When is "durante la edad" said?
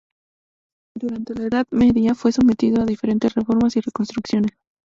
0.95-1.67